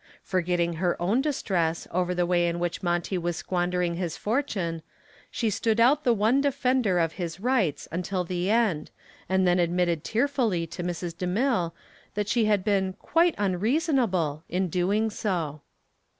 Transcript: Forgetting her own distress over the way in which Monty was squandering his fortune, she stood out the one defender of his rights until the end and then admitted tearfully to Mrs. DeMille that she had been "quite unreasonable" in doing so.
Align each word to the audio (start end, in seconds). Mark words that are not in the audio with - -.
Forgetting 0.23 0.73
her 0.81 0.99
own 0.99 1.21
distress 1.21 1.87
over 1.91 2.15
the 2.15 2.25
way 2.25 2.47
in 2.47 2.57
which 2.57 2.81
Monty 2.81 3.19
was 3.19 3.35
squandering 3.37 3.97
his 3.97 4.17
fortune, 4.17 4.81
she 5.29 5.51
stood 5.51 5.79
out 5.79 6.03
the 6.03 6.11
one 6.11 6.41
defender 6.41 6.97
of 6.97 7.11
his 7.11 7.39
rights 7.39 7.87
until 7.91 8.23
the 8.23 8.49
end 8.49 8.89
and 9.29 9.45
then 9.47 9.59
admitted 9.59 10.03
tearfully 10.03 10.65
to 10.65 10.81
Mrs. 10.81 11.13
DeMille 11.15 11.73
that 12.15 12.27
she 12.27 12.45
had 12.45 12.63
been 12.63 12.93
"quite 12.93 13.35
unreasonable" 13.37 14.43
in 14.49 14.69
doing 14.69 15.11
so. 15.11 15.61